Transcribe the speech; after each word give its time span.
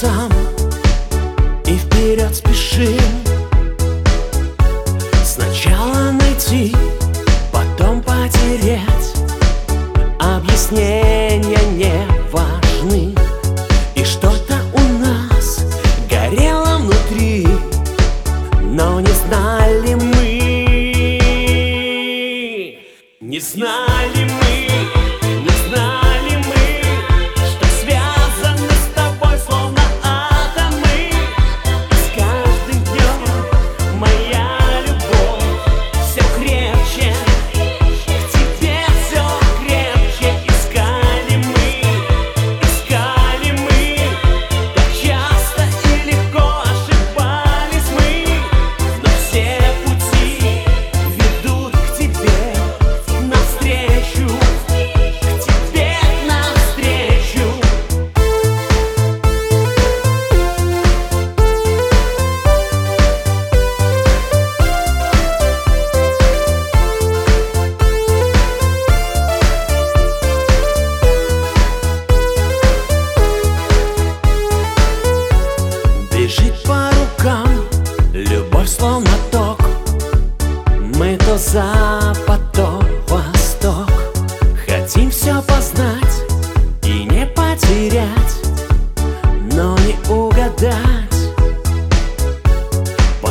сам 0.00 0.30
И 1.64 1.74
вперед 1.78 2.34
спешим. 2.34 3.00
Сначала 5.24 6.10
найти, 6.10 6.76
потом 7.50 8.02
потерять. 8.02 9.14
Объяснения 10.20 11.62
не 11.72 12.06
важны. 12.30 13.14
И 13.94 14.04
что-то 14.04 14.60
у 14.74 14.80
нас 14.98 15.64
горело 16.10 16.76
внутри 16.76 17.48
Но 18.64 19.00
не 19.00 19.12
знали 19.12 19.94
мы. 19.94 20.36
Не 23.20 23.40
знали. 23.40 23.95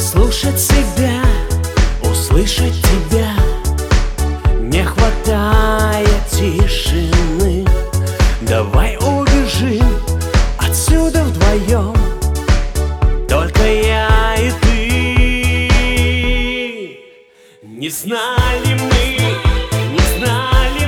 Послушать 0.00 0.58
себя, 0.58 1.22
услышать 2.02 2.72
тебя. 2.72 3.34
Не 4.58 4.82
хватает 4.82 6.26
тишины. 6.30 7.66
Давай 8.40 8.96
убежим 8.96 9.84
отсюда 10.56 11.22
вдвоем. 11.22 11.94
Только 13.28 13.62
я 13.62 14.36
и 14.38 14.50
ты. 14.62 14.88
Не 17.62 17.90
знали 17.90 18.78
мы, 18.80 19.18
не 19.92 20.00
знали 20.16 20.79